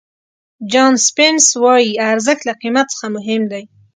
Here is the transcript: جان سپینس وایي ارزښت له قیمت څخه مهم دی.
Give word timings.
جان 0.71 0.93
سپینس 1.07 1.45
وایي 1.63 1.91
ارزښت 2.11 2.41
له 2.45 2.53
قیمت 2.61 2.87
څخه 2.93 3.07
مهم 3.15 3.41
دی. 3.51 3.63